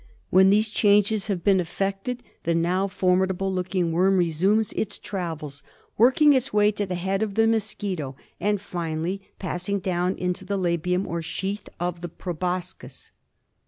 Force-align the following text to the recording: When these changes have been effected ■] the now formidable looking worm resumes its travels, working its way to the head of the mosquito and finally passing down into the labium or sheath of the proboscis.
When 0.31 0.49
these 0.49 0.69
changes 0.69 1.27
have 1.27 1.43
been 1.43 1.59
effected 1.59 2.23
■] 2.23 2.23
the 2.43 2.55
now 2.55 2.87
formidable 2.87 3.53
looking 3.53 3.91
worm 3.91 4.17
resumes 4.17 4.73
its 4.73 4.97
travels, 4.97 5.61
working 5.95 6.33
its 6.33 6.51
way 6.51 6.71
to 6.71 6.87
the 6.87 6.95
head 6.95 7.21
of 7.21 7.35
the 7.35 7.45
mosquito 7.45 8.15
and 8.39 8.59
finally 8.59 9.21
passing 9.37 9.77
down 9.77 10.15
into 10.17 10.43
the 10.43 10.57
labium 10.57 11.05
or 11.05 11.21
sheath 11.21 11.69
of 11.79 12.01
the 12.01 12.09
proboscis. 12.09 13.11